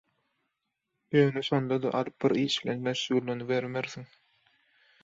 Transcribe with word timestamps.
Ýöne 1.17 1.43
şonda-da 1.49 1.93
alyp 2.01 2.17
bir 2.25 2.35
iş 2.47 2.57
bilen 2.65 2.83
meşgullanybermersiň 2.89 4.11